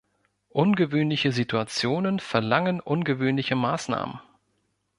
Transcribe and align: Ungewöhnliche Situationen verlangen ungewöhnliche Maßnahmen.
Ungewöhnliche 0.49 1.31
Situationen 1.31 2.19
verlangen 2.19 2.79
ungewöhnliche 2.79 3.55
Maßnahmen. 3.55 4.19